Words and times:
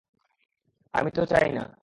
আমি 0.93 1.09
তো 1.11 1.21
চাই 1.25 1.49
না। 1.51 1.63